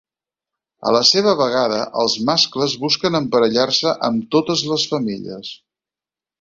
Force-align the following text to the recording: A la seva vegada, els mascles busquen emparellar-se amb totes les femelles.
A 0.91 0.93
la 0.95 1.01
seva 1.09 1.33
vegada, 1.41 1.77
els 2.05 2.15
mascles 2.31 2.75
busquen 2.87 3.19
emparellar-se 3.21 3.95
amb 4.11 4.27
totes 4.39 4.67
les 4.75 4.91
femelles. 4.95 5.57